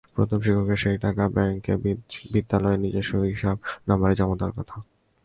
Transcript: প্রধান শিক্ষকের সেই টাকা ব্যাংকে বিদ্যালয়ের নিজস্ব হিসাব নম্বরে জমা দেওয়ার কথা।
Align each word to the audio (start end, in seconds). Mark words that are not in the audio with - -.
প্রধান 0.15 0.39
শিক্ষকের 0.41 0.79
সেই 0.83 0.97
টাকা 1.05 1.23
ব্যাংকে 1.35 1.73
বিদ্যালয়ের 2.33 2.81
নিজস্ব 2.85 3.13
হিসাব 3.31 3.55
নম্বরে 3.87 4.13
জমা 4.19 4.35
দেওয়ার 4.37 4.55
কথা। 4.57 4.75